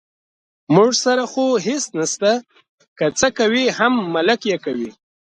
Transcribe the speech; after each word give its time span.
موږ 0.75 0.91
سره 1.03 1.23
خو 1.31 1.45
هېڅ 1.67 1.83
نشته، 1.99 2.31
که 2.97 3.05
څه 3.19 3.27
کوي 3.39 3.65
هم 3.77 3.93
ملک 4.13 4.39
یې 4.51 4.57
کوي. 4.65 4.91